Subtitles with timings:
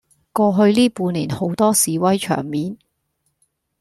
[0.33, 2.75] 過去呢半年好多示威場面